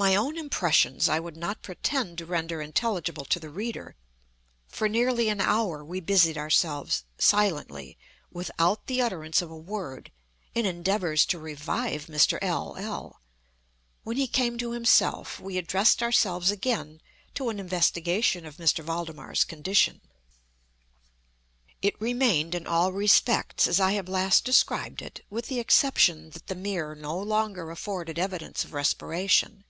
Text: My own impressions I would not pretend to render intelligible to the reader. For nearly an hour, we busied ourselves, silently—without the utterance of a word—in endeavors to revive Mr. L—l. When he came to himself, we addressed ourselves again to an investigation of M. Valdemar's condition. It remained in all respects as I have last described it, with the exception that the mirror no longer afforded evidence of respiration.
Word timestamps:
My 0.00 0.14
own 0.14 0.38
impressions 0.38 1.08
I 1.08 1.18
would 1.18 1.36
not 1.36 1.60
pretend 1.60 2.18
to 2.18 2.24
render 2.24 2.62
intelligible 2.62 3.24
to 3.24 3.40
the 3.40 3.48
reader. 3.50 3.96
For 4.68 4.88
nearly 4.88 5.28
an 5.28 5.40
hour, 5.40 5.84
we 5.84 5.98
busied 5.98 6.38
ourselves, 6.38 7.02
silently—without 7.18 8.86
the 8.86 9.02
utterance 9.02 9.42
of 9.42 9.50
a 9.50 9.56
word—in 9.58 10.64
endeavors 10.66 11.26
to 11.26 11.40
revive 11.40 12.06
Mr. 12.06 12.38
L—l. 12.40 13.20
When 14.04 14.16
he 14.16 14.28
came 14.28 14.56
to 14.58 14.70
himself, 14.70 15.40
we 15.40 15.58
addressed 15.58 16.00
ourselves 16.00 16.52
again 16.52 17.00
to 17.34 17.48
an 17.48 17.58
investigation 17.58 18.46
of 18.46 18.60
M. 18.60 18.68
Valdemar's 18.86 19.42
condition. 19.42 20.00
It 21.82 22.00
remained 22.00 22.54
in 22.54 22.68
all 22.68 22.92
respects 22.92 23.66
as 23.66 23.80
I 23.80 23.94
have 23.94 24.08
last 24.08 24.44
described 24.44 25.02
it, 25.02 25.24
with 25.28 25.48
the 25.48 25.58
exception 25.58 26.30
that 26.30 26.46
the 26.46 26.54
mirror 26.54 26.94
no 26.94 27.18
longer 27.18 27.68
afforded 27.72 28.16
evidence 28.16 28.62
of 28.62 28.72
respiration. 28.72 29.64